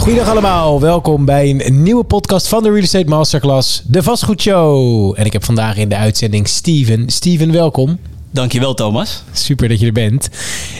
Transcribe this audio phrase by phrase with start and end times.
[0.00, 5.14] Goedendag allemaal, welkom bij een nieuwe podcast van de Real Estate Masterclass, de Vastgoedshow.
[5.16, 7.08] En ik heb vandaag in de uitzending Steven.
[7.08, 7.98] Steven, welkom.
[8.30, 9.22] Dankjewel Thomas.
[9.32, 10.28] Super dat je er bent.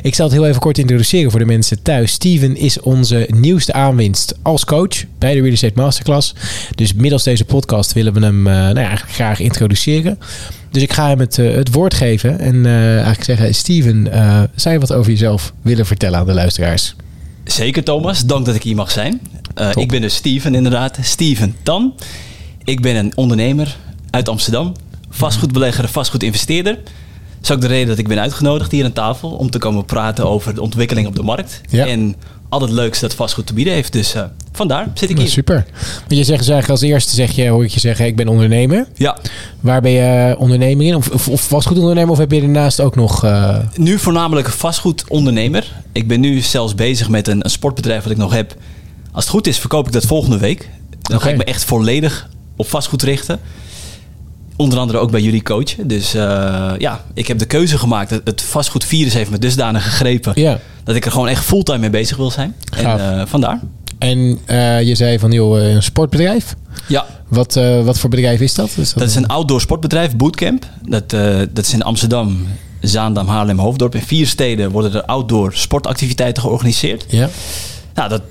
[0.02, 2.12] Ik zal het heel even kort introduceren voor de mensen thuis.
[2.12, 6.34] Steven is onze nieuwste aanwinst als coach bij de Real Estate Masterclass.
[6.74, 10.18] Dus middels deze podcast willen we hem uh, nou ja, eigenlijk graag introduceren.
[10.70, 13.54] Dus ik ga hem het, uh, het woord geven en uh, eigenlijk zeggen...
[13.54, 14.08] Steven,
[14.54, 16.94] zou je wat over jezelf willen vertellen aan de luisteraars?
[17.52, 19.20] Zeker Thomas, dank dat ik hier mag zijn.
[19.74, 21.94] ik ben dus Steven inderdaad, Steven Tan.
[22.64, 23.76] Ik ben een ondernemer
[24.10, 24.72] uit Amsterdam.
[25.08, 26.78] Vastgoedbelegger, vastgoedinvesteerder...
[27.40, 29.84] Dat is ook de reden dat ik ben uitgenodigd hier aan tafel om te komen
[29.84, 31.60] praten over de ontwikkeling op de markt.
[31.68, 31.86] Ja.
[31.86, 32.16] En
[32.50, 33.92] al het leuks dat vastgoed te bieden heeft.
[33.92, 34.22] Dus uh,
[34.52, 35.28] vandaar zit ik hier.
[35.28, 35.64] super.
[35.74, 38.28] Maar je zegt dus eigenlijk als eerste, zeg je, hoor ik je zeggen, ik ben
[38.28, 38.86] ondernemer.
[38.94, 39.18] Ja.
[39.60, 40.94] Waar ben je ondernemer in?
[40.94, 43.24] Of, of, of vastgoedondernemer of heb je daarnaast ook nog...
[43.24, 43.58] Uh...
[43.76, 45.72] Nu voornamelijk vastgoedondernemer.
[45.92, 48.54] Ik ben nu zelfs bezig met een, een, sportbedrijf wat ik nog heb.
[49.12, 50.68] Als het goed is verkoop ik dat volgende week.
[51.00, 51.28] Dan okay.
[51.28, 53.40] ga ik me echt volledig op vastgoed richten
[54.60, 55.88] onder andere ook bij jullie coachen.
[55.88, 56.22] Dus uh,
[56.78, 58.10] ja, ik heb de keuze gemaakt.
[58.10, 60.32] Het, het vastgoedvirus heeft me dusdanig gegrepen.
[60.34, 60.58] Ja.
[60.84, 62.54] Dat ik er gewoon echt fulltime mee bezig wil zijn.
[62.70, 63.00] Gaaf.
[63.00, 63.60] En uh, vandaar.
[63.98, 66.54] En uh, je zei van, joh, een sportbedrijf?
[66.88, 67.06] Ja.
[67.28, 68.68] Wat, wat voor bedrijf is dat?
[68.68, 70.66] Is dat, dat is een outdoor sportbedrijf, Bootcamp.
[70.82, 71.10] Dat,
[71.50, 72.46] dat is in Amsterdam,
[72.80, 73.94] Zaandam, Haarlem, Hoofddorp.
[73.94, 77.04] In vier steden worden er outdoor sportactiviteiten georganiseerd.
[77.08, 77.28] Ja.
[77.94, 78.22] Nou, dat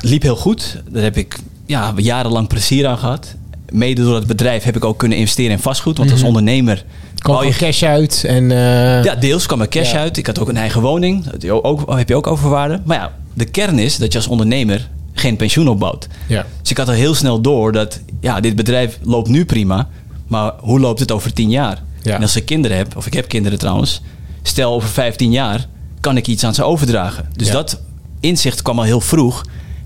[0.00, 0.82] liep heel goed.
[0.90, 3.34] Daar heb ik ja, jarenlang plezier aan gehad
[3.72, 5.98] mede door het bedrijf heb ik ook kunnen investeren in vastgoed.
[5.98, 6.84] Want als ondernemer...
[7.18, 8.24] Kwam je cash uit?
[8.26, 9.04] En, uh...
[9.04, 9.98] Ja, deels kwam er cash Ja.
[9.98, 10.16] uit.
[10.16, 11.24] Ik had ook een eigen woning.
[11.24, 12.80] Dat ook, heb je ook overwaarde.
[12.84, 16.08] Maar ja, de kern is dat je als ondernemer geen pensioen opbouwt.
[16.26, 16.46] Ja.
[16.60, 18.00] Dus ik had al heel snel door dat...
[18.20, 19.88] Ja, dit bedrijf loopt nu prima.
[20.26, 21.82] Maar hoe loopt het over 10 jaar?
[22.02, 22.14] Ja.
[22.14, 24.02] En als ik kinderen heb, of ik heb kinderen trouwens...
[24.42, 25.66] Stel over 15 jaar
[26.00, 27.28] kan ik iets aan ze overdragen.
[27.36, 27.52] Dus Ja.
[27.52, 27.80] dat
[28.20, 29.42] inzicht kwam al heel vroeg.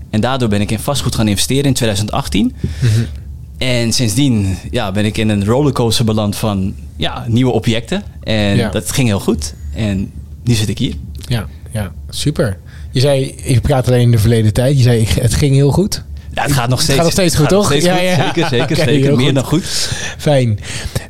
[0.09, 2.55] En daardoor ben ik in vastgoed gaan investeren in 2018.
[3.63, 8.03] En sindsdien ja, ben ik in een rollercoaster beland van ja, nieuwe objecten.
[8.23, 8.69] En Ja.
[8.69, 9.53] dat ging heel goed.
[9.75, 10.11] En
[10.43, 10.93] nu zit ik hier.
[11.27, 12.57] Ja, ja, super.
[12.91, 14.77] Je zei, je praat alleen in de verleden tijd.
[14.77, 16.03] Je zei, het ging heel goed.
[16.33, 17.65] Ja, het gaat nog steeds, gaat nog steeds goed, toch?
[17.65, 18.03] steeds Ja, goed.
[18.03, 18.25] ja.
[18.25, 19.15] Zeker, zeker, zeker.
[19.15, 19.35] Meer goed.
[19.35, 19.63] dan goed.
[20.17, 20.59] Fijn.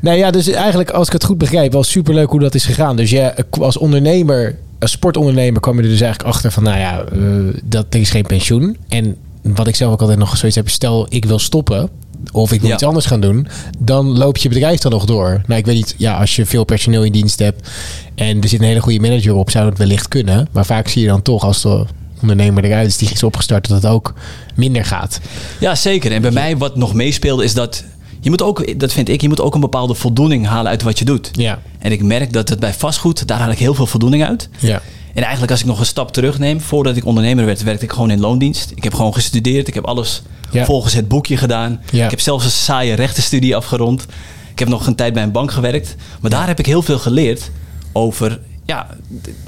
[0.02, 2.96] Nou ja, dus eigenlijk als ik het goed begrijp, wel superleuk hoe dat is gegaan.
[2.96, 7.04] Dus jij als ondernemer, als sportondernemer, kwam je er dus eigenlijk achter van, nou ja,
[7.04, 8.78] eh, dat er is geen pensioen.
[8.88, 11.90] En wat ik zelf ook altijd nog zoiets heb, stel ik wil stoppen
[12.32, 12.74] of ik Ja.
[12.74, 13.48] iets anders gaan doen,
[13.80, 15.42] dan loopt je bedrijf dan nog door.
[15.48, 17.70] Nou, ik weet niet, ja, als je veel personeel in dienst hebt
[18.16, 20.48] en er zit een hele goede manager op, zou dat wellicht kunnen.
[20.52, 21.86] Maar vaak zie je dan toch als de
[22.22, 24.14] ondernemer eruit is die is opgestart, dat het ook
[24.56, 25.20] minder gaat.
[25.60, 26.12] Ja, zeker.
[26.12, 27.84] En bij mij wat nog meespeelde is dat...
[28.20, 31.00] Je moet ook, dat vind ik, je moet ook een bepaalde voldoening halen uit wat
[31.00, 31.30] je doet.
[31.32, 34.50] Ja, En ik merk dat het bij vastgoed, daar haal ik heel veel voldoening uit.
[34.60, 34.82] ja,
[35.14, 38.12] En eigenlijk als ik nog een stap terugneem, voordat ik ondernemer werd, werkte ik gewoon
[38.12, 38.72] in loondienst.
[38.76, 40.22] Ik heb gewoon gestudeerd, ik heb alles
[40.54, 40.66] Ja.
[40.66, 41.82] volgens het boekje gedaan.
[41.92, 42.04] Ja.
[42.04, 44.06] Ik heb zelfs een saaie rechtenstudie afgerond.
[44.52, 45.96] Ik heb nog een tijd bij een bank gewerkt.
[46.22, 47.52] Maar daar heb ik heel veel geleerd
[47.92, 48.88] over ja,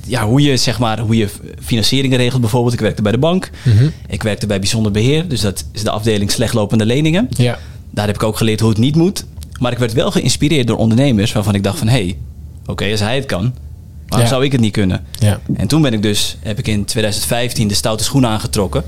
[0.07, 1.27] ja, hoe, je, zeg maar, hoe je
[1.63, 2.73] financieringen regelt bijvoorbeeld.
[2.73, 3.49] Ik werkte bij de bank.
[3.63, 3.87] Mhm.
[4.07, 5.27] Ik werkte bij bijzonder beheer.
[5.27, 7.27] Dus dat is de afdeling slechtlopende leningen.
[7.29, 7.57] ja,
[7.91, 9.25] Daar heb ik ook geleerd hoe het niet moet.
[9.59, 11.87] Maar ik werd wel geïnspireerd door ondernemers waarvan ik dacht van...
[11.87, 12.17] hé, hey,
[12.65, 13.53] oké, als hij het kan,
[14.07, 14.33] waarom Ja.
[14.33, 15.05] zou ik het niet kunnen?
[15.19, 15.39] ja.
[15.55, 18.83] En toen ben ik dus, heb ik in 2015 de stoute schoenen aangetrokken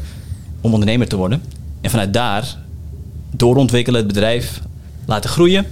[0.61, 1.41] om ondernemer te worden.
[1.81, 2.55] En vanuit daar
[3.31, 4.61] doorontwikkelen, het bedrijf
[5.05, 5.65] laten groeien.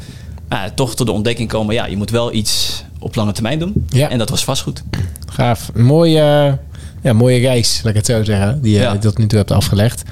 [0.49, 3.85] Maar toch tot de ontdekking komen, ja, je moet wel iets op lange termijn doen.
[3.89, 4.09] Ja.
[4.09, 4.83] En dat was vastgoed.
[5.27, 5.71] Gaaf.
[5.73, 6.57] Mooie,
[7.01, 8.97] ja, mooie reis, laat ik het zo zeggen, die je Ja.
[8.97, 10.03] tot nu toe hebt afgelegd.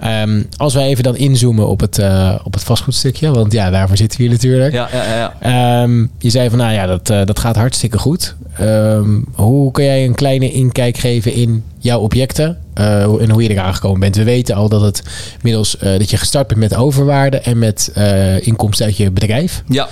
[0.00, 3.96] Ehm, als wij even dan inzoomen op het, eh, op het vastgoedstukje, want ja, daarvoor
[3.96, 4.72] zitten we hier natuurlijk.
[4.72, 5.34] Ja, ja, ja.
[5.40, 8.34] Ehm, je zei van, nou ja, dat, eh, dat gaat hartstikke goed.
[8.58, 13.50] Ehm, hoe kun jij een kleine inkijk geven in jouw objecten eh, en hoe je
[13.50, 14.16] eraan gekomen bent?
[14.16, 15.02] We weten al dat het
[15.42, 17.92] middels dat je gestart bent met overwaarde en met
[18.40, 19.62] inkomsten uit je bedrijf.
[19.68, 19.88] ja.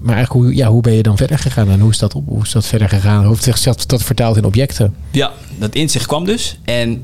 [0.00, 2.28] Maar eigenlijk, hoe, ja, hoe ben je dan verder gegaan en hoe is dat, op,
[2.28, 3.20] hoe is dat verder gegaan?
[3.20, 4.94] Hoe heeft zich dat, dat vertaald in objecten?
[5.10, 6.58] Ja, dat inzicht kwam dus.
[6.64, 7.02] En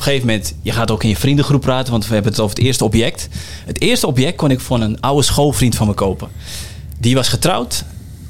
[0.00, 2.56] een gegeven moment, je gaat ook in je vriendengroep praten, want we hebben het over
[2.56, 3.28] het eerste object.
[3.66, 6.28] Het eerste object kon ik van een oude schoolvriend van me kopen.
[6.98, 7.84] Die was getrouwd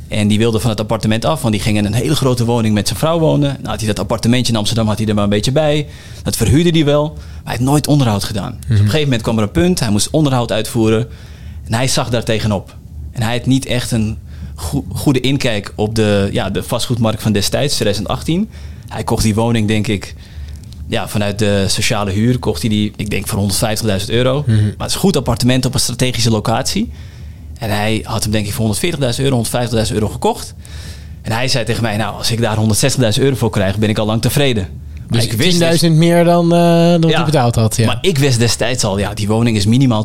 [0.09, 2.75] en die wilde van het appartement af, want die ging in een hele grote woning
[2.75, 3.57] met zijn vrouw wonen.
[3.59, 5.87] Nou had hij dat appartementje in Amsterdam had hij er maar een beetje bij.
[6.23, 8.51] Dat verhuurde hij wel, maar hij heeft nooit onderhoud gedaan.
[8.53, 11.09] Dus op een gegeven moment kwam er een punt, hij moest onderhoud uitvoeren
[11.65, 12.75] en hij zag daar tegenop.
[13.13, 14.19] En hij had niet echt een
[14.55, 18.49] goe- goede inkijk op de, ja, de vastgoedmarkt van destijds, 2018.
[18.89, 20.15] Hij kocht die woning, denk ik,
[20.91, 23.51] ja, vanuit de sociale huur kocht hij die, ik denk voor
[24.01, 24.45] 150.000 euro.
[24.47, 26.91] Maar het is een goed appartement op een strategische locatie.
[27.59, 29.45] En hij had hem denk ik voor 140.000 euro,
[29.87, 30.55] 150.000 euro gekocht.
[31.23, 32.57] En hij zei tegen mij, nou, als ik daar
[33.17, 34.69] 160.000 euro voor krijg, ben ik al lang tevreden.
[35.11, 36.59] Dus ik wist 10.000 meer dan, eh
[37.01, 37.19] dan Ja.
[37.19, 37.77] je betaald had.
[37.77, 37.87] Ja.
[37.87, 40.05] Maar ik wist destijds al, ja, die woning is minimaal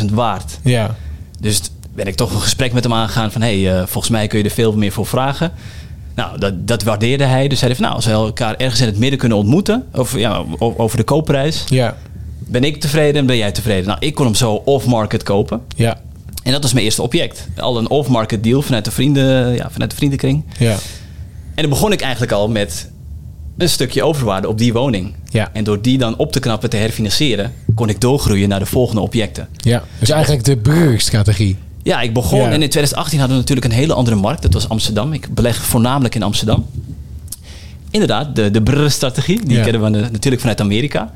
[0.00, 0.58] 250.000 waard.
[0.62, 0.94] ja.
[1.40, 1.60] Dus
[1.94, 3.42] ben ik toch een gesprek met hem aangegaan van...
[3.42, 5.52] hé, hey, eh, volgens mij kun je er veel meer voor vragen.
[6.18, 7.48] Nou, dat, dat waardeerde hij.
[7.48, 9.84] Dus hij zei van, nou, als we elkaar ergens in het midden kunnen ontmoeten...
[9.92, 11.96] Over, ja, over de koopprijs, Ja.
[12.38, 13.86] ben ik tevreden en ben jij tevreden.
[13.86, 15.60] Nou, ik kon hem zo off-market kopen.
[15.76, 16.00] Ja.
[16.42, 17.48] En dat was mijn eerste object.
[17.56, 20.44] Al een off-market deal vanuit de, vrienden, ja, vanuit de vriendenkring.
[20.58, 20.72] Ja.
[21.54, 22.90] En dan begon ik eigenlijk al met
[23.58, 25.14] een stukje overwaarde op die woning.
[25.30, 25.50] Ja.
[25.52, 27.52] En door die dan op te knappen, te herfinancieren...
[27.74, 29.48] kon ik doorgroeien naar de volgende objecten.
[29.56, 29.82] ja.
[29.98, 31.56] Dus eigenlijk de brugstrategie.
[31.88, 32.44] Ja, ik begon Ja.
[32.44, 34.42] en in 2018 hadden we natuurlijk een hele andere markt.
[34.42, 35.12] Dat was Amsterdam.
[35.12, 36.66] Ik beleg voornamelijk in Amsterdam.
[37.90, 39.44] Inderdaad, de, de brrr-strategie.
[39.44, 39.62] Die Ja.
[39.62, 41.12] kennen we na- natuurlijk vanuit Amerika.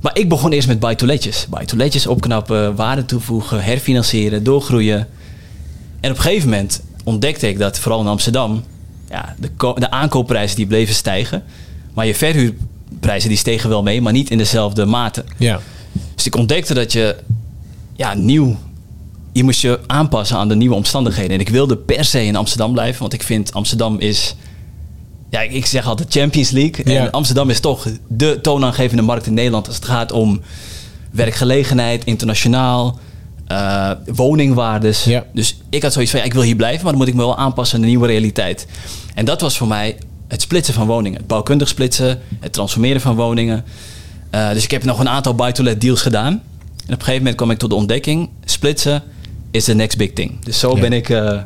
[0.00, 1.46] Maar ik begon eerst met buy-to-letjes.
[1.50, 4.98] Buy-to-letjes opknappen, waarde toevoegen, herfinancieren, doorgroeien.
[6.00, 8.64] En op een gegeven moment ontdekte ik dat vooral in Amsterdam...
[9.10, 11.42] Ja, de, de aankoopprijzen die bleven stijgen.
[11.94, 15.24] Maar je verhuurprijzen die stegen wel mee, maar niet in dezelfde mate.
[15.36, 15.60] Ja.
[16.14, 17.16] Dus ik ontdekte dat je
[17.96, 18.56] ja, nieuw.
[19.34, 21.30] Je moest je aanpassen aan de nieuwe omstandigheden.
[21.30, 24.34] En ik wilde per se in Amsterdam blijven, want ik vind Amsterdam is.
[25.30, 26.92] Ja, ik- zeg altijd Champions League.
[26.92, 27.00] Ja.
[27.00, 30.40] En Amsterdam is toch de toonaangevende markt in Nederland als het gaat om
[31.10, 32.98] werkgelegenheid, internationaal,
[33.46, 35.04] eh, woningwaardes.
[35.04, 35.24] Ja.
[35.32, 37.20] Dus ik had zoiets van, ja, ik wil hier blijven, maar dan moet ik me
[37.22, 38.66] wel aanpassen aan de nieuwe realiteit.
[39.14, 39.96] En dat was voor mij
[40.28, 41.18] het splitsen van woningen.
[41.18, 43.64] Het bouwkundig splitsen, het transformeren van woningen.
[44.30, 46.32] Eh, dus ik heb nog een aantal buy-to-let deals gedaan.
[46.32, 46.40] En
[46.76, 49.02] op een gegeven moment kwam ik tot de ontdekking, splitsen
[49.54, 50.44] is the next big thing.
[50.44, 50.80] Dus zo Ja.
[50.80, 51.38] ben ik eh,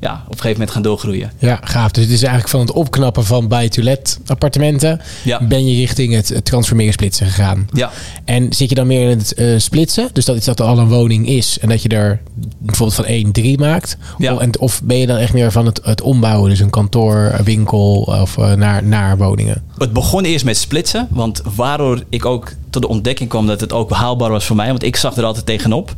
[0.00, 1.32] ja, op een gegeven moment gaan doorgroeien.
[1.38, 1.90] Ja, gaaf.
[1.90, 5.00] Dus het is eigenlijk van het opknappen van buy-to-let appartementen...
[5.24, 5.42] Ja.
[5.46, 7.66] ben je richting het, het transformeren splitsen gegaan.
[7.72, 7.90] Ja.
[8.24, 10.08] En zit je dan meer in het eh, splitsen?
[10.12, 12.20] Dus dat is dat er al een woning is en dat je er
[12.58, 13.96] bijvoorbeeld van 1 3 maakt?
[14.18, 14.34] Ja.
[14.34, 16.50] Of, en, of ben je dan echt meer van het, het ombouwen?
[16.50, 19.62] Dus een kantoor, een winkel of eh, naar, naar woningen?
[19.78, 21.06] Het begon eerst met splitsen.
[21.10, 24.68] Want waardoor ik ook tot de ontdekking kwam dat het ook haalbaar was voor mij.
[24.68, 25.94] Want ik zag er altijd tegenop.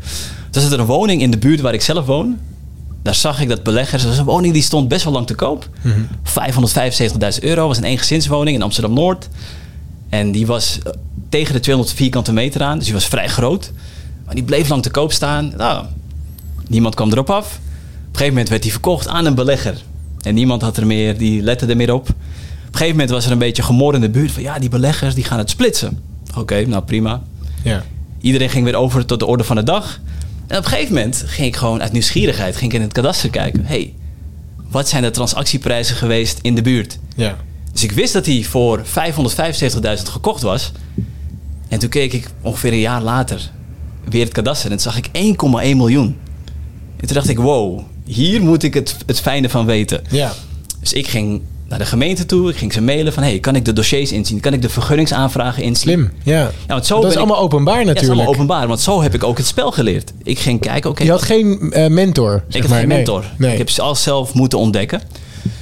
[0.54, 2.38] Dus er een woning in de buurt waar ik zelf woon.
[3.02, 4.02] Daar zag ik dat beleggers...
[4.02, 5.68] Dat was een woning die stond best wel lang te koop.
[5.86, 7.66] 575.000 euro.
[7.66, 9.28] was een eengezinswoning in Amsterdam-Noord.
[10.08, 10.92] En die was eh,
[11.28, 12.76] tegen de 200 vierkante meter aan.
[12.76, 13.72] Dus die was vrij groot.
[14.24, 15.52] Maar die bleef lang te koop staan.
[15.56, 15.84] Nou,
[16.68, 17.46] niemand kwam erop af.
[17.46, 19.82] Op een gegeven moment werd die verkocht aan een belegger.
[20.20, 22.08] En niemand had er meer, die lette er meer op.
[22.08, 22.14] Op een
[22.72, 25.24] gegeven moment was er een beetje gemor in de buurt van ja, die beleggers die
[25.24, 25.98] gaan het splitsen.
[26.36, 27.22] Oké, nou prima.
[27.62, 27.84] Ja.
[28.20, 30.00] Iedereen ging weer over tot de orde van de dag.
[30.46, 33.30] En op een gegeven moment ging ik gewoon uit nieuwsgierigheid ging ik in het kadaster
[33.30, 33.64] kijken.
[33.64, 33.94] hey,
[34.70, 36.98] wat zijn de transactieprijzen geweest in de buurt?
[37.16, 37.36] Ja.
[37.72, 38.92] Dus ik wist dat die voor 575.000
[40.02, 40.72] gekocht was.
[41.68, 43.50] En toen keek ik ongeveer een jaar later
[44.08, 46.16] weer het kadaster en toen zag ik 1,1 miljoen.
[46.96, 50.04] En toen dacht ik, wow, hier moet ik het, het fijne van weten.
[50.10, 50.32] Ja.
[50.80, 51.42] Dus ik ging
[51.74, 53.22] naar de gemeente toe, ik ging ze mailen van...
[53.22, 54.40] hey, kan ik de dossiers inzien?
[54.40, 55.76] Kan ik de vergunningsaanvragen inzien?
[55.76, 56.12] Slim.
[56.22, 56.40] Ja.
[56.40, 58.20] Ja, want zo dat is ik- allemaal openbaar Ja, dat is natuurlijk.
[58.20, 60.12] allemaal openbaar, want zo heb ik ook het spel geleerd.
[60.22, 61.02] Ik ging kijken, oké...
[61.04, 62.44] Je had geen eh, mentor.
[62.48, 62.78] ik maar.
[62.78, 63.24] geen mentor.
[63.38, 63.52] Nee.
[63.52, 65.00] Ik heb ze alles zelf moeten ontdekken.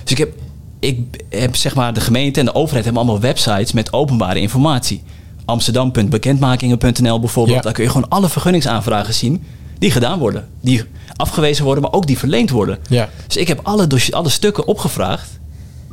[0.02, 0.32] Dus ik heb,
[0.80, 0.98] ik
[1.28, 5.02] heb zeg maar de gemeente en de overheid hebben allemaal websites met openbare informatie.
[5.44, 7.56] Amsterdam.bekendmakingen.nl bijvoorbeeld.
[7.56, 7.62] Ja.
[7.62, 9.44] Daar kun je gewoon alle vergunningsaanvragen zien
[9.78, 10.48] die gedaan worden.
[10.60, 10.82] Die
[11.16, 12.78] afgewezen worden, maar ook die verleend worden.
[12.88, 13.08] Ja.
[13.26, 15.40] Dus ik heb alle, alle stukken opgevraagd.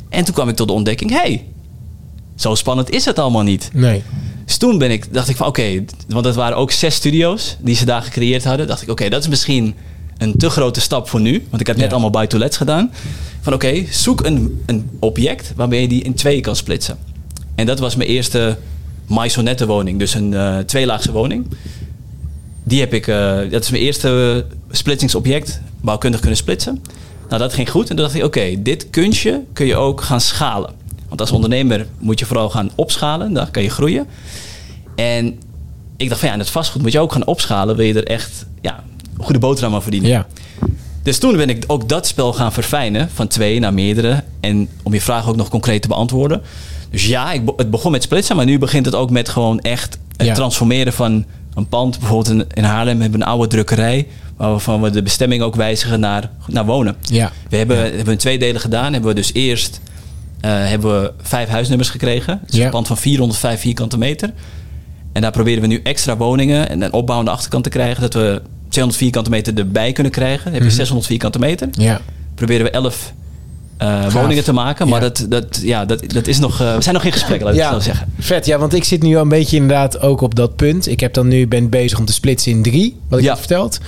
[0.10, 1.46] En toen kwam ik tot de ontdekking, hé, hey,
[2.36, 3.70] zo spannend is het allemaal niet.
[3.74, 4.04] Nee.
[4.46, 7.76] Dus toen ben ik, dacht ik van oké, want het waren ook zes studio's die
[7.76, 8.68] ze daar gecreëerd hadden.
[8.68, 9.76] Dacht ik oké, dat is misschien
[10.18, 11.46] een te grote stap voor nu.
[11.50, 11.92] Want ik had net Ja.
[11.92, 12.92] allemaal buy-to-lets gedaan.
[13.42, 16.98] Van oké, zoek een, een object waarmee je die in twee kan splitsen.
[17.56, 18.58] En dat was mijn eerste
[19.08, 20.00] maisonette woning.
[20.00, 21.46] Dus een eh tweelaagse woning.
[22.64, 25.62] Die heb ik, eh, dat is mijn eerste splitsingsobject.
[25.82, 26.82] Bouwkundig kunnen splitsen.
[27.30, 27.90] Nou, dat ging goed.
[27.90, 30.74] En toen dacht ik, oké, dit kunstje kun je ook gaan schalen.
[31.08, 33.34] Want als ondernemer moet je vooral gaan opschalen.
[33.34, 34.08] Dan kan je groeien.
[34.96, 35.40] En
[35.98, 37.76] ik dacht van ja, in het vastgoed moet je ook gaan opschalen.
[37.76, 38.84] Wil je er echt ja,
[39.18, 40.10] een goede boterham aan verdienen.
[40.10, 40.28] Ja.
[41.04, 43.10] Dus toen ben ik ook dat spel gaan verfijnen.
[43.14, 44.24] Van twee naar meerdere.
[44.40, 46.42] En om je vraag ook nog concreet te beantwoorden.
[46.92, 48.36] Dus ja, ik, het begon met splitsen.
[48.36, 50.34] Maar nu begint het ook met gewoon echt het Ja.
[50.34, 52.00] transformeren van een pand.
[52.00, 54.08] Bijvoorbeeld in, in Haarlem hebben we een oude drukkerij.
[54.48, 56.96] Waarvan we de bestemming ook wijzigen naar, naar wonen.
[57.02, 57.32] Ja.
[57.50, 58.92] We hebben, hebben een twee delen gedaan.
[58.94, 59.80] Hebben we dus eerst
[60.42, 62.40] eh, hebben we vijf huisnummers gekregen.
[62.46, 62.66] Ja.
[62.66, 64.34] een pand van 405 vierkante meter.
[65.14, 68.02] En daar proberen we nu extra woningen en een opbouw aan de achterkant te krijgen.
[68.02, 70.44] Dat we 200 vierkante meter erbij kunnen krijgen.
[70.44, 70.76] Dan heb je Mhm.
[70.78, 71.68] 600 vierkante meter.
[71.72, 72.02] Ja.
[72.36, 73.14] Proberen we 11
[73.78, 74.88] eh, woningen te maken.
[74.88, 75.10] Maar Ja.
[75.10, 77.60] dat, dat, ja, dat, dat is nog, eh, we zijn nog in gesprek, laat ik
[77.62, 78.12] het zo zeggen.
[78.20, 78.46] vet.
[78.46, 80.88] Ja, want ik zit nu al een beetje inderdaad ook op dat punt.
[80.88, 83.30] Ik heb dan nu ben bezig om te splitsen in drie, wat ik Ja.
[83.32, 83.80] heb verteld.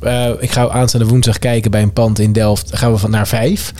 [0.00, 2.68] Eh, ik ga aanstaande woensdag kijken bij een pand in Delft.
[2.70, 3.72] Dan gaan we van naar vijf.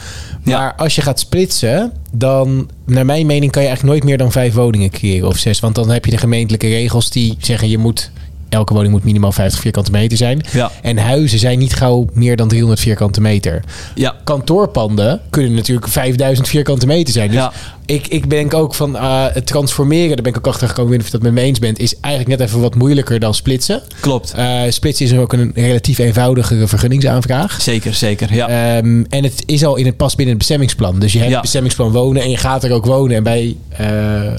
[0.43, 0.59] Ja.
[0.59, 4.33] Maar als je gaat splitsen, dan, naar mijn mening, kan je eigenlijk nooit meer dan
[4.33, 5.61] vijf woningen creëren of zes.
[5.61, 8.11] Want dan heb je de gemeentelijke regels die zeggen je moet.
[8.49, 10.41] Elke woning moet minimaal 50 vierkante meter zijn.
[10.53, 10.71] Ja.
[10.83, 13.63] En huizen zijn niet gauw meer dan 300 vierkante meter.
[13.95, 14.15] Ja.
[14.25, 17.31] Kantoorpanden kunnen natuurlijk 5000 vierkante meter zijn.
[17.31, 17.53] Dus Ja.
[17.87, 20.99] Ik, ik denk ook van eh, het transformeren, daar ben ik ook achter gekomen, ik
[20.99, 23.19] weet niet of je dat met me eens bent, is eigenlijk net even wat moeilijker
[23.21, 23.83] dan splitsen.
[24.01, 24.33] Klopt.
[24.37, 27.61] Eh, splitsen is ook een relatief eenvoudigere vergunningsaanvraag.
[27.63, 28.35] Zeker, zeker.
[28.35, 28.49] Ja.
[28.49, 30.99] Ehm, en het is al in het pas binnen het bestemmingsplan.
[30.99, 31.35] Dus je hebt Ja.
[31.35, 33.17] het bestemmingsplan wonen en je gaat er ook wonen.
[33.17, 34.33] En bij eh,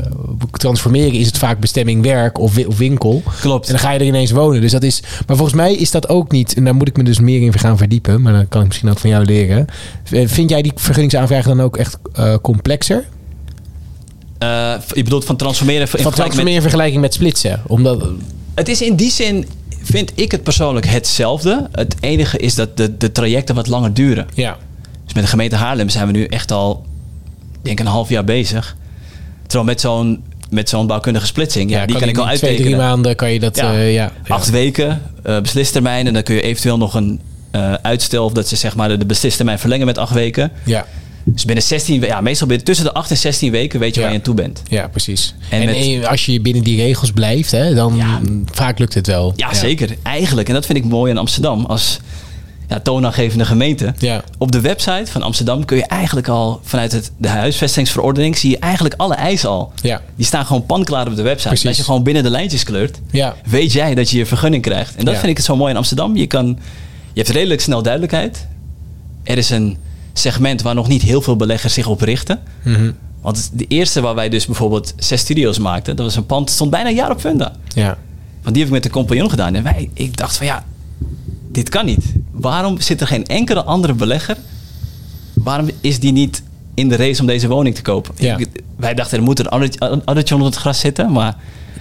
[0.51, 3.23] transformeren is het vaak bestemming werk of, wi- of winkel.
[3.41, 3.65] Klopt.
[3.65, 4.61] En dan ga je er ineens wonen.
[4.61, 5.01] Dus dat is.
[5.27, 6.53] Maar volgens mij is dat ook niet.
[6.53, 8.21] En daar moet ik me dus meer in gaan verdiepen.
[8.21, 9.65] Maar dan kan ik misschien ook van jou leren.
[10.03, 11.97] Vind jij die vergunningsaanvraag dan ook echt
[12.41, 13.03] complexer?
[14.39, 17.61] Eh, je bedoelt van transformeren in Van vergelijking transformeren in vergelijking met splitsen.
[17.67, 18.07] Omdat.
[18.55, 19.47] Het is in die zin,
[19.81, 21.67] vind ik het persoonlijk hetzelfde.
[21.71, 24.27] Het enige is dat de, de trajecten wat langer duren.
[24.33, 24.57] Ja.
[25.05, 26.85] Dus met de gemeente Haarlem zijn we nu echt al,
[27.61, 28.75] denk een half jaar bezig.
[29.41, 32.61] Terwijl met zo'n, met zo'n bouwkundige splitsing, ja, die kan, ik al uittekenen.
[32.61, 33.55] Twee, drie maanden kan je dat.
[33.55, 33.71] Ja.
[33.71, 33.79] Ja.
[33.79, 33.87] ja.
[33.87, 34.11] ja.
[34.27, 36.07] Acht weken, eh beslistermijn.
[36.07, 37.19] En dan kun je eventueel nog een
[37.51, 40.51] eh, uitstel, of dat ze zeg maar de, de beslistermijn verlengen met acht weken.
[40.63, 40.85] Ja.
[41.33, 44.01] Dus binnen 16 weken, ja, meestal binnen, tussen de 8 en 16 weken weet je
[44.01, 44.61] waar je aan toe bent.
[44.67, 45.35] Ja, precies.
[45.49, 48.01] En En, met- eh, als je binnen die regels blijft, hè, dan
[48.51, 49.33] vaak lukt het wel.
[49.35, 49.95] Ja, zeker.
[50.03, 50.47] Eigenlijk.
[50.47, 51.99] En dat vind ik mooi aan Amsterdam als
[52.69, 53.93] ja, toonaangevende gemeente.
[53.97, 54.23] Ja.
[54.37, 58.57] Op de website van Amsterdam kun je eigenlijk al vanuit het, de huisvestingsverordening zie je
[58.59, 59.71] eigenlijk alle eisen al.
[59.81, 60.01] Ja.
[60.15, 61.47] Die staan gewoon panklaar op de website.
[61.47, 61.61] Precies.
[61.63, 63.35] En als je gewoon binnen de lijntjes kleurt, Ja.
[63.45, 64.95] weet jij dat je je vergunning krijgt.
[64.95, 66.15] En dat vind ik het zo mooi in Amsterdam.
[66.17, 66.45] Je, kan,
[67.13, 68.47] je hebt redelijk snel duidelijkheid.
[69.23, 69.77] Er is een
[70.17, 72.39] segment waar nog niet heel veel beleggers zich op richten.
[72.63, 72.91] Mhm.
[73.21, 76.69] Want de eerste waar wij dus bijvoorbeeld zes studio's maakten, dat was een pand, stond
[76.71, 77.55] bijna een jaar op funda.
[77.67, 77.97] Ja.
[78.41, 79.55] Want die heb ik met een compagnon gedaan.
[79.55, 80.65] En wij, ik dacht van ja,
[81.51, 82.05] dit kan niet.
[82.31, 84.37] Waarom zit er geen enkele andere belegger?
[85.33, 86.43] Waarom is die niet
[86.73, 88.13] in de race om deze woning te kopen?
[88.17, 88.37] Ja.
[88.37, 89.49] Ik- wij dachten er moet een
[90.05, 91.35] addertje onder het gras zitten, maar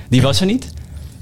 [0.09, 0.66] die was er niet.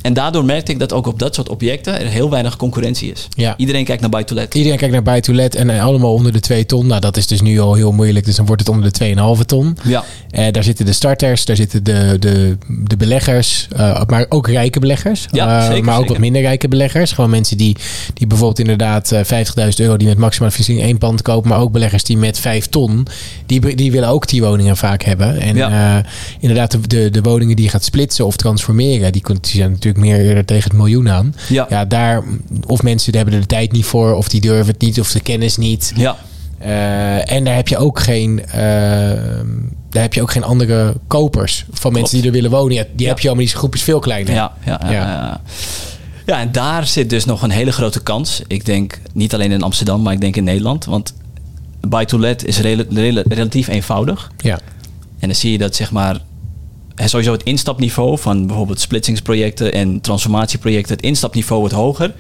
[0.04, 3.28] En daardoor merkte ik dat ook op dat soort objecten er heel weinig concurrentie is.
[3.36, 3.54] Ja.
[3.56, 4.54] Iedereen kijkt naar buy to let.
[4.54, 6.86] Iedereen kijkt naar buy to let en eh, allemaal onder de 2 ton.
[6.86, 8.24] Nou, dat is dus nu al heel moeilijk.
[8.24, 9.76] Dus dan wordt het onder de 2,5 ton.
[9.82, 14.48] Ja, Eh, daar zitten de starters, daar zitten de, de, de beleggers, eh, maar ook
[14.48, 15.26] rijke beleggers.
[15.32, 16.12] Ja, zeker, maar ook zeker.
[16.12, 17.12] wat minder rijke beleggers.
[17.12, 17.76] Gewoon mensen die,
[18.14, 21.48] die bijvoorbeeld inderdaad eh, 50.000 euro die met maximale financiering één pand kopen.
[21.48, 23.06] Maar ook beleggers die met 5 ton,
[23.46, 25.40] die, die willen ook die woningen vaak hebben.
[25.40, 26.04] En Ja.
[26.40, 29.93] inderdaad, de, de, de woningen die je gaat splitsen of transformeren, die, die zijn natuurlijk
[29.96, 31.34] meer eerder tegen het miljoen aan.
[31.48, 31.66] ja, ja.
[31.78, 32.22] Ja, daar,
[32.66, 35.20] of mensen hebben er de tijd niet voor, of die durven het niet, of de
[35.20, 35.92] kennis niet.
[36.58, 38.52] Eh, en daar heb je ook geen, eh,
[39.90, 42.74] daar heb je ook geen andere kopers van mensen die er willen wonen.
[42.74, 43.08] Ja, die Ja.
[43.08, 44.34] heb je allemaal, die groep is veel kleiner.
[44.34, 44.90] Ja, ja, ja.
[44.92, 45.00] Ja.
[45.00, 45.40] ja.
[46.26, 48.42] Ja, en daar zit dus nog een hele grote kans.
[48.46, 50.84] Ik denk niet alleen in Amsterdam, maar ik denk in Nederland.
[50.84, 51.14] Want
[51.80, 54.30] buy to let is rela- rela- relatief eenvoudig.
[54.36, 54.58] Ja.
[55.18, 56.18] En dan zie je dat zeg maar
[56.94, 62.14] hè, sowieso het instapniveau van bijvoorbeeld splitsingsprojecten en transformatieprojecten, het instapniveau wordt hoger.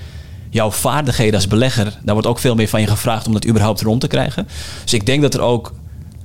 [0.50, 3.80] Jouw vaardigheden als belegger, daar wordt ook veel meer van je gevraagd om dat überhaupt
[3.80, 4.48] rond te krijgen.
[4.82, 5.72] Dus ik denk dat er ook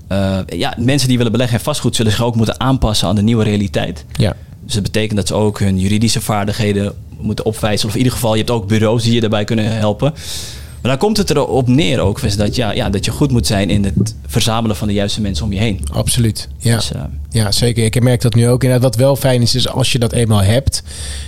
[0.08, 3.22] eh, ja, mensen die willen beleggen in vastgoed zullen zich ook moeten aanpassen aan de
[3.22, 4.06] nieuwe realiteit.
[4.16, 4.36] Ja.
[4.64, 7.88] Dus dat betekent dat ze ook hun juridische vaardigheden moeten opwijzen.
[7.88, 10.14] Of in ieder geval, je hebt ook bureaus die je daarbij kunnen helpen.
[10.82, 13.48] Maar dan komt het erop neer ook, is dat, ja, ja, dat je goed moet
[13.48, 15.80] zijn in het verzamelen van de juiste mensen om je heen.
[15.92, 16.48] Absoluut.
[16.58, 16.76] Ja.
[16.76, 17.84] Dus, eh, ja, zeker.
[17.84, 18.64] Ik merk dat nu ook.
[18.64, 20.84] En wat wel fijn is, is als je dat eenmaal hebt,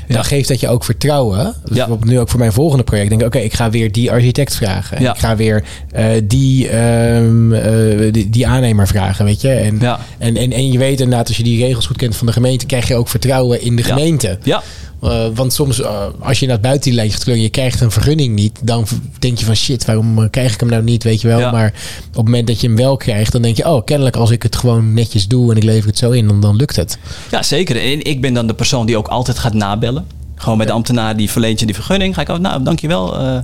[0.08, 0.24] dan Ja.
[0.24, 1.54] geeft dat je ook vertrouwen.
[1.66, 1.88] Dus Ja.
[2.02, 3.10] nu ook voor mijn volgende project.
[3.10, 4.98] Denk ik, oké, ik ga weer die architect vragen.
[4.98, 5.14] En Ja.
[5.14, 9.50] Ik ga weer eh, die, ehm, eh, die, die aannemer vragen, weet je.
[9.52, 9.82] En,
[10.18, 12.66] en, en, en je weet inderdaad, als je die regels goed kent van de gemeente,
[12.66, 13.88] krijg je ook vertrouwen in de Ja.
[13.88, 14.38] gemeente.
[14.44, 14.64] ja,
[15.02, 17.82] Eh, want soms, eh, als je naar het buiten die lijntje gaat kleuren, je krijgt
[17.82, 18.86] een vergunning niet, dan
[19.20, 21.40] denk je van shit, waarom eh, krijg ik hem nou niet, weet je wel.
[21.40, 21.52] Ja.
[21.52, 21.74] Maar
[22.10, 24.44] op het moment dat je hem wel krijgt, dan denk je, oh, kennelijk als ik
[24.44, 26.98] het gewoon netjes doe en ik lever het zo in, dan, dan lukt het.
[27.32, 27.76] ja, zeker.
[27.82, 30.06] En ik ben dan de persoon die ook altijd gaat nabellen.
[30.36, 32.16] Gewoon met de ambtenaar die verleent je die vergunning.
[32.16, 33.18] Ga ik ook, nou, dankjewel.
[33.20, 33.38] eh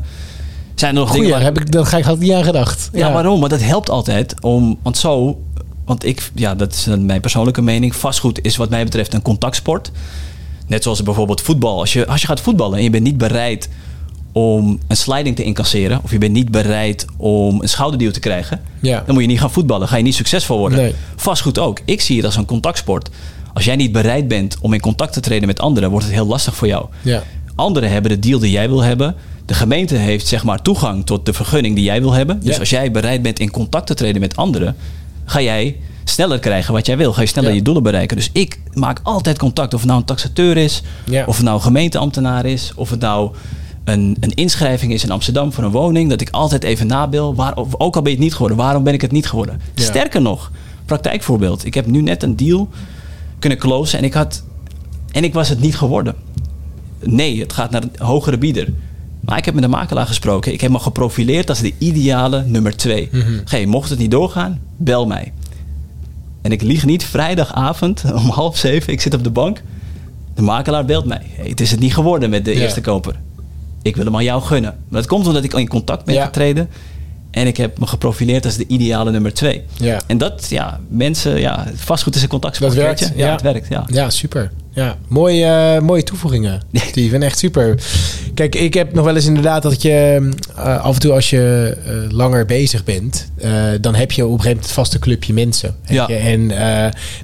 [0.75, 2.89] zijn er nog Goeie, dingen waar- heb ik, dat ga ik, ik niet aan gedacht.
[2.93, 3.39] Ja, waarom?
[3.39, 5.41] Maar dat helpt altijd om, want zo,
[5.85, 7.95] want ik, ja, dat is mijn persoonlijke mening.
[7.95, 9.91] Vastgoed is wat mij betreft een contactsport.
[10.67, 11.79] Net zoals bijvoorbeeld voetbal.
[11.79, 13.69] Als je, als je gaat voetballen en je bent niet bereid
[14.31, 18.61] om een sliding te incasseren, of je bent niet bereid om een schouderduw te krijgen,
[18.81, 19.03] Ja.
[19.05, 19.87] dan moet je niet gaan voetballen.
[19.87, 20.79] Ga je niet succesvol worden.
[20.79, 20.93] Nee.
[21.15, 21.79] Vastgoed ook.
[21.85, 23.09] Ik zie het als een contactsport.
[23.53, 26.25] Als jij niet bereid bent om in contact te treden met anderen, wordt het heel
[26.27, 26.85] lastig voor jou.
[27.01, 27.23] Ja.
[27.55, 29.15] Anderen hebben de deal die jij wil hebben.
[29.45, 32.39] De gemeente heeft zeg maar toegang tot de vergunning die jij wil hebben.
[32.39, 32.59] Dus Ja.
[32.59, 34.75] als jij bereid bent in contact te treden met anderen,
[35.25, 35.75] ga jij
[36.09, 37.13] sneller krijgen wat jij wil.
[37.13, 37.55] Ga je sneller Ja.
[37.55, 38.17] je doelen bereiken.
[38.17, 39.73] Dus ik maak altijd contact.
[39.73, 41.25] Of het nou een taxateur is, Ja.
[41.25, 43.31] of het nou een gemeenteambtenaar is, of het nou
[43.83, 47.35] een, een inschrijving is in Amsterdam voor een woning, dat ik altijd even nabel.
[47.35, 49.61] Waar, of ook al ben je het niet geworden, waarom ben ik het niet geworden?
[49.73, 49.83] Ja.
[49.83, 50.51] Sterker nog,
[50.85, 51.65] praktijkvoorbeeld.
[51.65, 52.69] Ik heb nu net een deal
[53.39, 54.43] kunnen closen en ik had.
[55.11, 56.15] En ik was het niet geworden.
[57.03, 58.73] Nee, het gaat naar een hogere bieder.
[59.19, 60.53] Maar ik heb met de makelaar gesproken.
[60.53, 63.09] Ik heb me geprofileerd als de ideale nummer twee.
[63.45, 65.33] Hey, mocht het niet doorgaan, bel mij.
[66.47, 69.61] En ik lieg niet, vrijdagavond om half zeven, ik zit op de bank.
[70.35, 71.21] De makelaar belt mij.
[71.35, 72.61] Hey, het is het niet geworden met de Ja.
[72.61, 73.15] eerste koper.
[73.81, 74.75] Ik wil hem aan jou gunnen.
[74.89, 76.25] Maar dat komt omdat ik al in contact ben Ja.
[76.25, 76.69] getreden.
[77.31, 79.63] En ik heb me geprofileerd als de ideale nummer twee.
[79.77, 79.99] Ja.
[80.07, 82.71] En dat, ja, mensen, ja, vastgoed is een contactsport.
[82.75, 82.99] Dat werkt?
[82.99, 83.31] Ja, ja.
[83.31, 83.83] het werkt, ja.
[83.87, 84.51] Ja, super.
[84.77, 87.23] Ja, mooie, eh, mooie toevoegingen, Steven.
[87.23, 87.83] Echt super.
[88.33, 91.77] Kijk, ik heb nog wel eens inderdaad dat je eh, af en toe als je
[91.85, 93.31] eh, langer bezig bent,
[93.81, 95.75] dan heb je op een gegeven moment het vaste clubje mensen.
[95.85, 96.05] Ja.
[96.07, 96.15] je?
[96.15, 96.51] En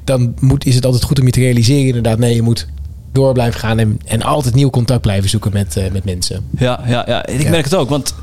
[0.03, 2.67] dan moet, is het altijd goed om je te realiseren inderdaad, nee, je moet
[3.11, 6.45] door blijven gaan en, en altijd nieuw contact blijven zoeken met, met mensen.
[6.57, 7.25] Ja, ja, ja.
[7.25, 7.49] Ik Ja.
[7.49, 8.15] merk het ook, want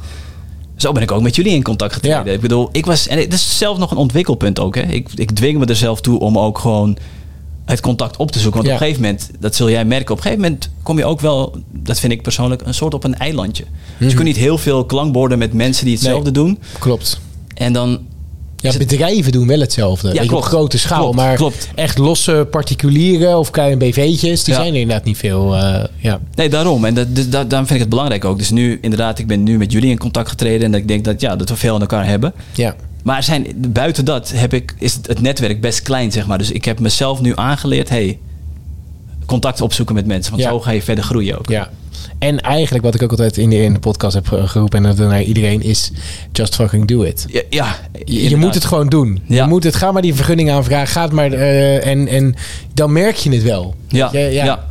[0.76, 2.24] zo ben ik ook met jullie in contact getreden.
[2.24, 2.32] Ja.
[2.32, 4.74] Ik bedoel, ik was, en het is zelf nog een ontwikkelpunt ook.
[4.74, 4.82] Hè.
[4.82, 6.96] Ik, ik dwing me er zelf toe om ook gewoon
[7.70, 8.56] het contact op te zoeken.
[8.62, 8.74] Want Ja.
[8.74, 11.20] op een gegeven moment, dat zul jij merken, op een gegeven moment kom je ook
[11.20, 13.64] wel, dat vind ik persoonlijk, een soort op een eilandje.
[13.98, 16.58] Dus je kunt niet heel veel klankborden met mensen die hetzelfde doen.
[16.78, 17.20] Klopt.
[17.54, 17.98] En dan
[18.56, 20.10] Ja, bedrijven doen wel hetzelfde.
[20.12, 20.32] Klopt.
[20.32, 20.98] op grote schaal.
[21.00, 21.68] Klopt, maar klopt.
[21.74, 24.60] echt losse particulieren of kleine BV'tjes, die Ja.
[24.60, 25.56] zijn er inderdaad niet veel.
[25.56, 26.20] eh, ja.
[26.34, 26.84] Nee, daarom.
[26.84, 28.38] En dat, dus da- daarom vind ik het belangrijk ook.
[28.38, 30.64] Dus nu, inderdaad, ik ben nu met jullie in contact getreden.
[30.64, 32.32] En dat ik denk dat, ja, dat we veel aan elkaar hebben.
[32.54, 32.74] Ja.
[33.04, 36.38] Maar zijn, buiten dat heb ik, is het, netwerk best klein, zeg maar.
[36.38, 38.18] Dus ik heb mezelf nu aangeleerd, hey,
[39.26, 40.30] contact opzoeken met mensen.
[40.30, 40.48] Want Ja.
[40.50, 41.48] zo ga je verder groeien ook.
[41.48, 41.70] Ja.
[42.18, 44.96] En eigenlijk wat ik ook altijd in de, in de podcast heb ge- geroepen en
[44.96, 45.90] dat naar iedereen is
[46.32, 47.26] just fucking do it.
[47.28, 49.22] Ja, ja, Je, moet het gewoon doen.
[49.26, 49.42] Ja.
[49.42, 50.86] Je moet het, ga maar die vergunning aanvragen.
[50.88, 52.34] Ga het maar, eh, en, en
[52.74, 53.74] dan merk je het wel.
[53.88, 54.64] Ja, je, ja.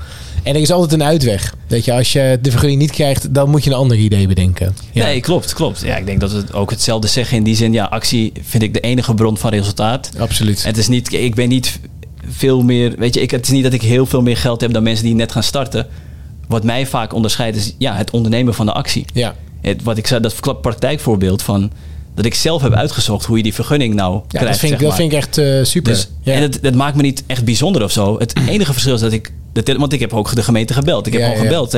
[0.43, 1.55] En er is altijd een uitweg.
[1.67, 4.75] Weet je, als je de vergunning niet krijgt, dan moet je een ander idee bedenken.
[4.91, 5.05] Ja.
[5.05, 5.81] Nee, klopt, klopt.
[5.81, 7.73] Ja, ik denk dat we het ook hetzelfde zeggen in die zin.
[7.73, 10.11] Ja, actie vind ik de enige bron van resultaat.
[10.17, 10.63] Absoluut.
[10.63, 11.79] Het is niet, ik ben niet
[12.27, 14.73] veel meer, weet je, ik, het is niet dat ik heel veel meer geld heb
[14.73, 15.87] dan mensen die net gaan starten.
[16.47, 19.05] Wat mij vaak onderscheidt is ja, het ondernemen van de actie.
[19.13, 19.35] Ja.
[19.61, 21.71] Het, wat ik zei, dat praktijkvoorbeeld van
[22.21, 24.47] dat ik zelf heb uitgezocht hoe je die vergunning nou Ja, krijgt.
[24.47, 25.93] dat vind, ik, zeg dat vind ik echt eh, super.
[25.93, 26.33] Dus, ja.
[26.33, 28.19] En het, dat maakt me niet echt bijzonder of zo.
[28.19, 29.31] Het enige verschil is dat ik.
[29.53, 31.07] Dat, want ik heb ook de gemeente gebeld.
[31.07, 31.41] Ik heb ja.
[31.41, 31.71] gebeld.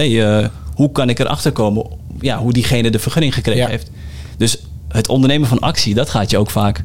[0.74, 1.86] Hoe kan ik erachter komen
[2.20, 3.90] ja, hoe diegene de vergunning gekregen heeft?
[4.38, 6.82] Dus het ondernemen van actie, dat gaat je ook vaak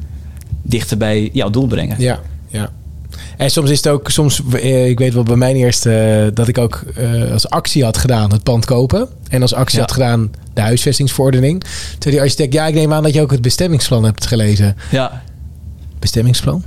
[0.61, 1.95] dichter bij jouw doel brengen.
[1.99, 2.71] Ja, ja.
[3.37, 6.47] En soms is het ook, soms, eh, ik weet wel bij mijn eerste, eh, dat
[6.47, 9.07] ik ook eh, als actie had gedaan het pand kopen.
[9.29, 9.81] En als actie Ja.
[9.83, 11.63] had gedaan de huisvestingsverordening.
[11.97, 14.75] Toen die architect, ja, ik neem aan dat je ook het bestemmingsplan hebt gelezen.
[14.91, 15.23] Ja.
[15.99, 16.63] Bestemmingsplan?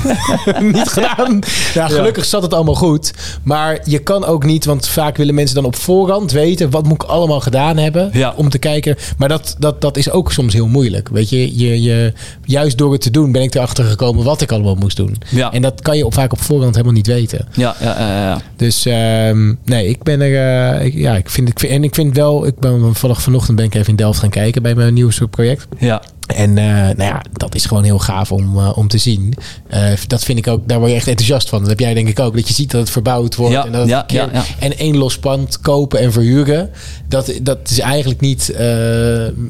[0.72, 1.38] niet gedaan.
[1.74, 3.12] Ja, gelukkig zat het allemaal goed.
[3.42, 6.70] Maar je kan ook niet, want vaak willen mensen dan op voorhand weten...
[6.70, 8.32] wat moet ik allemaal gedaan hebben Ja.
[8.36, 8.96] om te kijken.
[9.18, 11.08] Maar dat, dat, dat is ook soms heel moeilijk.
[11.08, 12.12] Weet je, je, je,
[12.44, 15.16] juist door het te doen ben ik erachter gekomen wat ik allemaal moest doen.
[15.30, 15.52] Ja.
[15.52, 17.48] En dat kan je op, vaak op voorhand helemaal niet weten.
[17.52, 18.40] Ja, ja, ja, ja.
[18.56, 20.70] Dus ehm, nee, ik ben er...
[20.74, 22.46] eh, ik, ja, ik vind, ik vind, en ik vind wel...
[22.46, 25.66] Ik ben vanaf vanochtend ben ik even in Delft gaan kijken bij mijn nieuwe project.
[25.78, 26.02] ja.
[26.26, 29.34] En eh, nou ja, dat is gewoon heel gaaf om, eh, om te zien.
[29.68, 31.60] Eh, dat vind ik ook, daar word je echt enthousiast van.
[31.60, 32.34] Dat heb jij denk ik ook.
[32.36, 33.52] Dat je ziet dat het verbouwd wordt.
[33.54, 36.70] Ja, en, dat ja, keer- ja, en één los pand kopen en verhuren.
[37.08, 38.52] Dat, dat is eigenlijk niet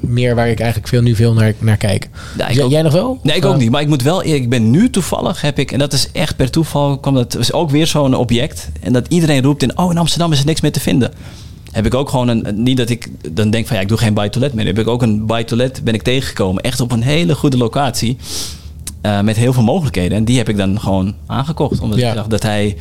[0.00, 2.04] meer waar ik eigenlijk veel, nu veel naar, naar kijk.
[2.38, 2.70] Ik Jij- ook.
[2.70, 3.18] jij nog wel?
[3.22, 3.70] Nee, ik ook niet.
[3.70, 6.36] Maar ik moet wel eerlijk, ik ben nu toevallig, heb ik, en dat is echt
[6.36, 8.68] per toeval, kwam dat, is ook weer zo'n object.
[8.80, 11.12] En dat iedereen roept in, oh, in Amsterdam is er niks meer te vinden.
[11.72, 14.14] Heb ik ook gewoon een, niet dat ik dan denk van ja, ik doe geen
[14.14, 14.66] buy-to-let meer.
[14.66, 16.62] Heb ik ook een buy-to-let, ben ik tegengekomen.
[16.62, 18.16] Echt op een hele goede locatie.
[19.00, 20.16] eh, met heel veel mogelijkheden.
[20.18, 21.80] En die heb ik dan gewoon aangekocht.
[21.80, 22.08] Omdat Ja.
[22.08, 22.76] ik dacht dat hij,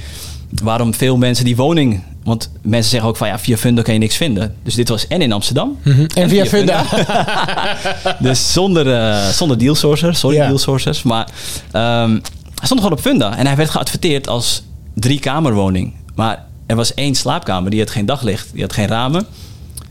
[0.63, 3.99] waarom veel mensen die woning, want mensen zeggen ook van ja, via Funda kan je
[3.99, 4.55] niks vinden.
[4.63, 5.77] Dus dit was en in Amsterdam.
[5.83, 6.05] mhm.
[6.15, 6.83] En via Funda.
[8.19, 10.45] Dus zonder, eh zonder deal sourcers, sorry Ja.
[10.45, 11.03] deal sourcers.
[11.03, 11.27] Maar
[11.71, 12.09] ehm,
[12.55, 13.37] hij stond gewoon op Funda.
[13.37, 15.93] En hij werd geadverteerd als driekamerwoning.
[16.15, 19.25] Maar er was één slaapkamer, die had geen daglicht, die had geen ramen.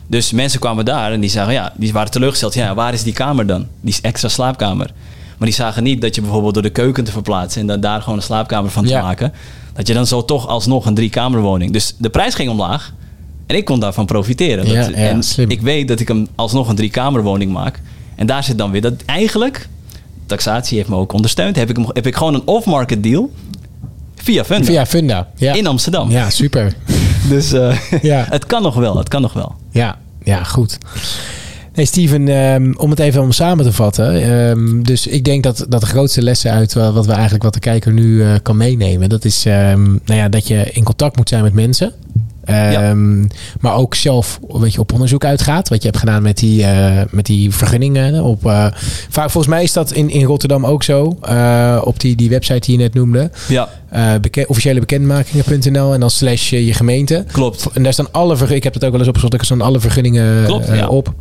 [0.07, 2.55] Dus mensen kwamen daar en die zagen, ja, die waren teleurgesteld.
[2.55, 3.67] Ja, waar is die kamer dan?
[3.81, 4.91] Die extra slaapkamer.
[5.39, 8.03] Maar die zagen niet dat je bijvoorbeeld door de keuken te verplaatsen en dan daar
[8.03, 9.03] gewoon een slaapkamer van te Ja.
[9.03, 9.33] maken.
[9.73, 11.73] Dat je dan zo toch alsnog een driekamerwoning.
[11.73, 12.93] Dus de prijs ging omlaag.
[13.47, 14.67] En ik kon daarvan profiteren.
[14.67, 15.51] Ja, Dat- ja, en slim.
[15.51, 17.81] ik weet dat ik hem alsnog een driekamerwoning maak.
[18.17, 19.69] En daar zit dan weer dat eigenlijk,
[20.27, 23.31] taxatie heeft me ook ondersteund, heb ik, hem, heb ik gewoon een off-market deal
[24.23, 25.29] via Funda Via Funda.
[25.37, 25.55] Ja.
[25.55, 26.11] in Amsterdam.
[26.11, 26.73] ja, super.
[27.29, 28.27] Dus eh, Ja.
[28.31, 29.55] het kan nog wel, het kan nog wel.
[29.71, 30.79] Ja, ja, goed.
[31.75, 34.23] Nee, Steven, ehm, om het even om samen te vatten.
[34.23, 37.55] ehm, dus ik denk dat, dat de grootste lessen uit wa- wat we eigenlijk wat
[37.55, 41.17] de kijker nu eh, kan meenemen, dat is ehm, nou ja, dat je in contact
[41.17, 41.93] moet zijn met mensen.
[42.51, 43.23] Ehm,
[43.61, 45.69] Maar ook zelf weet je, op onderzoek uitgaat.
[45.69, 48.23] Wat je hebt gedaan met die, eh, met die vergunningen.
[48.23, 48.67] Op, eh,
[49.09, 51.19] vaak, volgens mij is dat in, in Rotterdam ook zo.
[51.23, 53.31] eh, op die, die website die je net noemde.
[53.49, 53.69] Ja,
[54.47, 57.25] officiële bekendmakingen.nl en dan slash je gemeente.
[57.33, 57.69] klopt.
[57.73, 58.57] En daar staan alle vergunningen.
[58.57, 59.33] Ik heb het ook wel eens opgezocht.
[59.35, 60.89] Er staan alle vergunningen Klopt, ja.
[60.89, 61.15] op.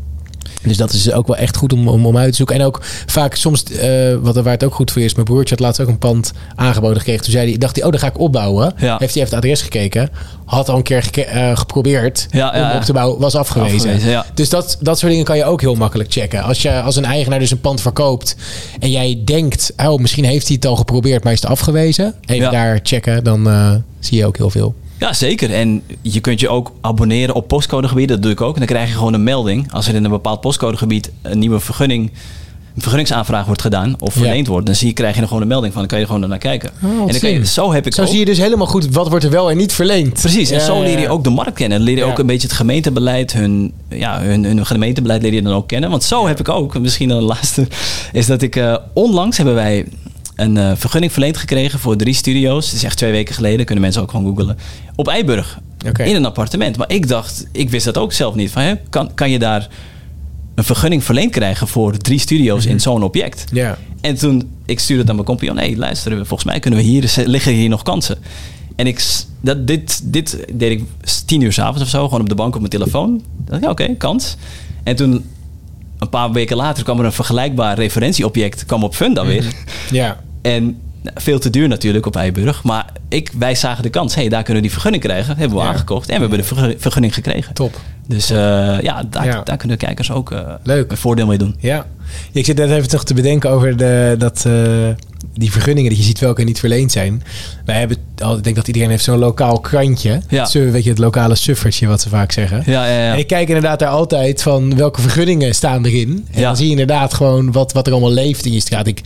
[0.63, 2.55] Dus dat is ook wel echt goed om, om, om uit te zoeken.
[2.55, 5.13] En ook vaak soms, eh, wat er waar het ook goed voor is.
[5.13, 7.23] Mijn broertje had laatst ook een pand aangeboden gekregen.
[7.23, 8.73] Toen zei hij, dacht hij, oh, dan ga ik opbouwen.
[8.77, 8.95] Ja.
[8.99, 10.09] Heeft hij even het adres gekeken.
[10.45, 13.19] Had al een keer geke- eh, geprobeerd Ja, ja, om op te bouwen.
[13.19, 13.99] Was afgewezen.
[14.33, 16.43] Dus dat, dat soort dingen kan je ook heel makkelijk checken.
[16.43, 18.35] Als je als een eigenaar dus een pand verkoopt.
[18.79, 21.23] En jij denkt, oh, misschien heeft hij het al geprobeerd.
[21.23, 22.13] Maar is het afgewezen.
[22.25, 23.23] Even daar checken.
[23.23, 24.75] Dan eh, zie je ook heel veel.
[24.99, 25.53] Ja, zeker.
[25.53, 28.15] En je kunt je ook abonneren op postcodegebieden.
[28.15, 28.53] Dat doe ik ook.
[28.53, 29.71] En dan krijg je gewoon een melding.
[29.73, 32.11] Als er in een bepaald postcodegebied een nieuwe vergunning,
[32.75, 34.21] een vergunningsaanvraag wordt gedaan of Ja.
[34.21, 35.81] verleend wordt, dan zie je, krijg je er gewoon een melding van.
[35.81, 36.69] Dan kan je er gewoon naar kijken.
[36.83, 38.07] Oh, en dan kan je, zo heb ik Zo ook.
[38.07, 40.13] zie je dus helemaal goed wat wordt er wel en niet verleend.
[40.13, 41.77] Precies, en zo leer je ook de markt kennen.
[41.77, 42.11] Dan leer je Ja.
[42.11, 45.89] ook een beetje het gemeentebeleid, hun, ja, hun, hun gemeentebeleid leer je dan ook kennen.
[45.89, 47.67] Want zo heb ik ook, misschien een laatste,
[48.13, 49.85] is dat ik eh, onlangs hebben wij
[50.41, 52.65] een eh, vergunning verleend gekregen voor drie studio's.
[52.65, 54.57] Het is echt twee weken geleden, kunnen mensen ook gewoon googlen.
[54.95, 55.59] Op Eiburg,
[56.07, 56.77] in een appartement.
[56.77, 58.51] Maar ik dacht, ik wist dat ook zelf niet.
[58.51, 59.67] Van, hè, kan, kan je daar
[60.55, 62.73] een vergunning verleend krijgen voor drie studio's Mhm.
[62.73, 63.43] in zo'n object?
[63.51, 63.77] Ja.
[64.01, 65.55] En toen, ik stuurde het aan mijn compagnon.
[65.55, 68.17] Nee, luister, volgens mij kunnen we hier, liggen hier nog kansen.
[68.75, 72.21] En ik, s- dat, dit, dit deed ik s- tien uur s'avonds of zo, gewoon
[72.21, 73.21] op de bank op mijn telefoon.
[73.45, 74.35] Dacht, ja, oké, kans.
[74.83, 75.25] En toen,
[75.99, 79.45] een paar weken later, kwam er een vergelijkbaar referentieobject, kwam op Funda weer.
[79.91, 80.19] Ja.
[80.41, 80.63] En
[81.01, 82.63] nou, veel te duur natuurlijk op Eiburg.
[82.63, 85.37] Maar ik, wij zagen de kans, hé, hey, daar kunnen we die vergunning krijgen.
[85.37, 85.69] Hebben we Ja.
[85.69, 87.53] aangekocht en we hebben de vergu- vergunning gekregen.
[87.53, 87.79] Top.
[88.07, 88.37] Dus eh,
[88.81, 89.41] ja, daar, Ja.
[89.43, 90.91] daar kunnen de kijkers ook eh, Leuk.
[90.91, 91.55] een voordeel mee doen.
[91.59, 91.85] Ja.
[92.31, 94.53] Ik zit net even toch te bedenken over de, dat, eh,
[95.33, 95.89] die vergunningen.
[95.89, 97.23] Dat je ziet welke niet verleend zijn.
[97.65, 100.21] Wij hebben, al- ik denk dat iedereen heeft zo'n lokaal krantje.
[100.29, 100.45] Ja.
[100.45, 102.63] Zo, weet je, het lokale suffertje wat ze vaak zeggen.
[102.65, 103.11] Ja, ja, ja.
[103.13, 106.27] En ik kijk inderdaad daar altijd van welke vergunningen staan erin.
[106.31, 108.87] En dan zie je inderdaad gewoon wat, wat er allemaal leeft in je straat.
[108.87, 109.01] Ik,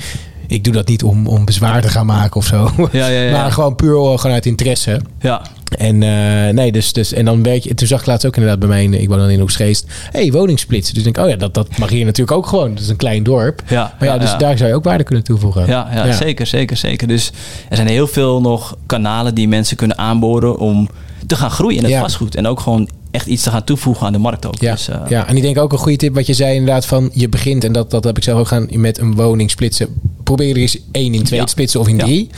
[0.54, 2.70] ik doe dat niet om, om bezwaar te gaan maken of zo.
[2.92, 3.32] Ja, ja, ja.
[3.32, 5.02] Maar gewoon puur eh, gewoon uit interesse.
[5.22, 5.42] ja.
[5.78, 7.74] En eh, nee, dus, dus en dan werk je.
[7.74, 9.86] Toen zag ik laatst ook inderdaad bij mij, ik woon dan in Hoeksgeest.
[10.12, 10.94] hey, woningsplitsen.
[10.94, 12.74] Dus ik denk, oh ja, dat, dat mag hier natuurlijk ook gewoon.
[12.74, 13.62] Dat is een klein dorp.
[13.68, 14.38] Ja, Maar ja, ja, dus ja.
[14.38, 15.68] daar zou je ook waarde kunnen toevoegen.
[15.68, 17.08] Ja, ja, zeker, zeker, zeker.
[17.08, 17.32] Dus
[17.70, 20.90] er zijn heel veel nog kanalen die mensen kunnen aanboren om
[21.28, 22.36] te gaan groeien in het vastgoed.
[22.36, 24.62] En ook gewoon echt iets te gaan toevoegen aan de markt ook.
[24.62, 26.86] Ja, Dus, eh, ja, en ik denk ook een goede tip wat je zei inderdaad
[26.86, 29.88] van je begint en dat, dat heb ik zelf ook gaan met een woning splitsen.
[30.24, 31.46] Probeer er eens één in twee Ja.
[31.46, 32.04] te splitsen of in Ja.
[32.04, 32.30] drie.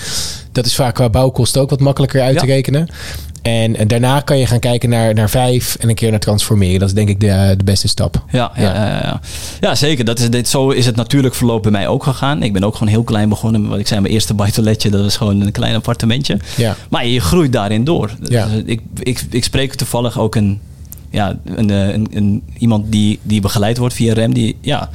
[0.51, 2.87] Dat is vaak qua bouwkosten ook wat makkelijker uit te rekenen.
[3.41, 6.79] En, en daarna kan je gaan kijken naar, naar vijf en een keer naar transformeren.
[6.79, 8.23] Dat is denk ik de, de beste stap.
[8.31, 8.85] Ja, ja, Ja.
[9.03, 9.21] ja.
[9.65, 10.05] Ja, zeker.
[10.05, 12.43] Dat is, dit, zo is het natuurlijk verloop bij mij ook gegaan.
[12.43, 13.67] Ik ben ook gewoon heel klein begonnen.
[13.67, 16.39] Wat ik zei, mijn eerste buitenletje, dat was gewoon een klein appartementje.
[16.57, 16.75] Ja.
[16.89, 18.11] Maar je groeit daarin door.
[18.21, 18.47] Ja.
[18.47, 20.61] Dus ik, ik, ik spreek toevallig ook een,
[21.09, 24.33] ja, een, eh, een, een, iemand die, die begeleid wordt via REM.
[24.33, 24.89] Die, ja,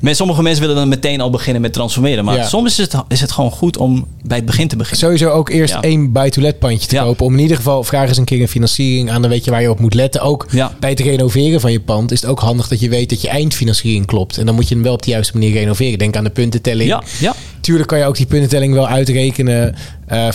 [0.00, 2.24] men, sommige mensen willen dan meteen al beginnen met transformeren.
[2.24, 2.46] Maar Ja.
[2.48, 5.00] soms is het, is het gewoon goed om bij het begin te beginnen.
[5.06, 5.82] Sowieso ook eerst Ja.
[5.82, 7.02] één buy-to-let pandje te Ja.
[7.02, 7.26] kopen.
[7.26, 9.20] Om in ieder geval, vraag eens een keer een financiering aan.
[9.22, 10.20] Dan weet je waar je op moet letten.
[10.20, 10.46] Ook
[10.80, 13.28] bij het renoveren van je pand is het ook handig dat je weet dat je
[13.28, 14.38] eindfinanciering klopt.
[14.38, 15.98] En dan moet je hem wel op de juiste manier renoveren.
[15.98, 16.88] Denk aan de puntentelling.
[16.88, 17.34] Ja, ja.
[17.62, 19.74] Tuurlijk kan je ook die puntentelling wel uitrekenen
[20.06, 20.28] eh,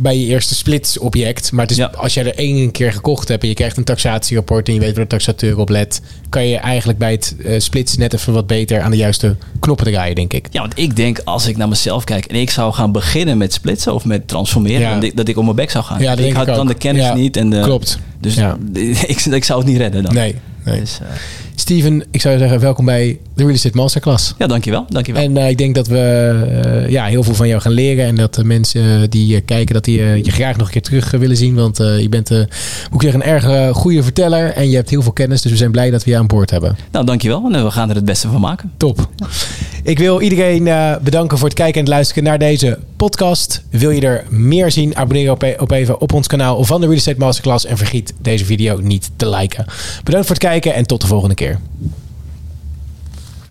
[0.00, 1.52] bij je eerste splitsobject.
[1.52, 1.86] Maar het is, Ja.
[1.96, 4.94] als jij er één keer gekocht hebt en je krijgt een taxatierapport en je weet
[4.94, 8.46] waar de taxateur op let, kan je eigenlijk bij het eh, splitsen net even wat
[8.46, 10.46] beter aan de juiste knoppen draaien, denk ik.
[10.50, 13.52] Ja, want ik denk als ik naar mezelf kijk en ik zou gaan beginnen met
[13.52, 14.94] splitsen of met transformeren, Ja.
[14.94, 16.00] dat, ik, dat ik om mijn bek zou gaan.
[16.00, 17.36] Ja, dat ik had ik dan de kennis niet.
[17.36, 17.98] En de, klopt.
[18.20, 18.56] Dus Ja.
[19.06, 20.14] ik, ik zou het niet redden dan.
[20.14, 20.34] Nee.
[20.64, 20.80] nee.
[20.80, 21.06] Dus, eh,
[21.56, 24.34] Steven, ik zou zeggen, welkom bij de Real Estate Masterclass.
[24.38, 24.86] ja, dankjewel.
[24.88, 25.22] dankjewel.
[25.22, 25.98] En eh, ik denk dat we
[26.64, 28.04] eh, ja, heel veel van jou gaan leren.
[28.04, 31.10] En dat de mensen die eh, kijken, dat die je graag nog een keer terug
[31.10, 31.54] willen zien.
[31.54, 34.52] Want je bent, moet ik zeggen, een erg goede verteller.
[34.52, 35.42] En je hebt heel veel kennis.
[35.42, 36.76] Dus we zijn blij dat we je aan boord hebben.
[36.90, 37.50] Nou, dankjewel.
[37.52, 38.72] En we gaan er het beste van maken.
[38.76, 39.08] Top.
[39.82, 40.64] Ik wil iedereen
[41.02, 43.62] bedanken voor het kijken en het luisteren naar deze podcast.
[43.70, 44.96] Wil je er meer zien?
[44.96, 47.66] Abonneer op, op even op ons kanaal van de Real Estate Masterclass.
[47.66, 49.64] En vergeet deze video niet te liken.
[50.04, 51.43] Bedankt voor het kijken en tot de volgende keer.
[51.44, 51.58] care.